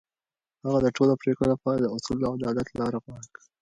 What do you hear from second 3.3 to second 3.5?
کړه.